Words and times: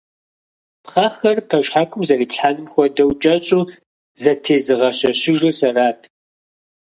Пхъэхэр, 0.83 1.37
пэшхьэкум 1.49 2.03
зэриплъхьэнум 2.07 2.67
хуэдэу, 2.71 3.11
кӀэщӀу 3.21 3.69
зэтезыгъэщэщэжыр 4.21 5.53
сэрат. 5.59 5.99